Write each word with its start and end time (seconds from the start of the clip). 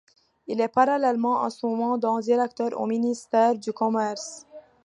Il 0.47 0.59
est 0.61 0.67
parallèlement 0.67 1.43
à 1.43 1.51
son 1.51 1.75
mandat, 1.75 2.19
directeur 2.23 2.71
au 2.81 2.87
ministère 2.87 3.53
du 3.55 3.71
Commerce. 3.71 4.47